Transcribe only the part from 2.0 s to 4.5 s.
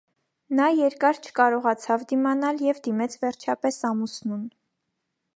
դիմանալ և դիմեց վերջապես ամուսնուն.